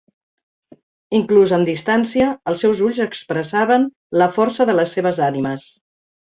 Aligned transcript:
Inclús 1.17 1.53
amb 1.57 1.69
distància, 1.69 2.29
els 2.53 2.63
seus 2.65 2.81
ulls 2.87 3.03
expressaven 3.05 3.87
la 4.23 4.29
força 4.39 4.69
de 4.71 4.77
les 4.81 4.97
seves 4.99 5.21
ànimes. 5.29 5.69